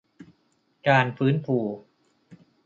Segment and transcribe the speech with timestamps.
[0.87, 1.57] การฟื้นฟู